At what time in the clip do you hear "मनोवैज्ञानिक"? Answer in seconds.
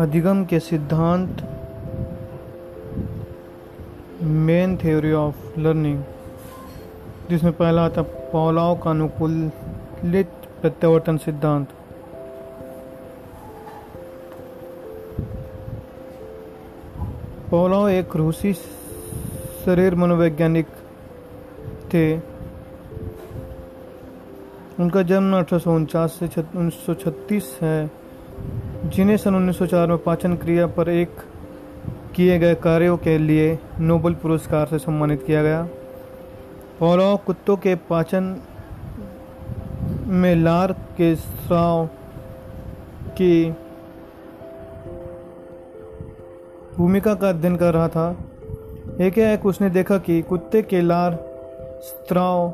19.94-20.66